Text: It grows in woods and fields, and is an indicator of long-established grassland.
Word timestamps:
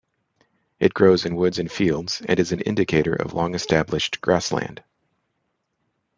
It 0.79 0.95
grows 0.95 1.25
in 1.27 1.35
woods 1.35 1.59
and 1.59 1.71
fields, 1.71 2.23
and 2.27 2.39
is 2.39 2.51
an 2.51 2.59
indicator 2.61 3.13
of 3.13 3.33
long-established 3.35 4.19
grassland. 4.19 4.83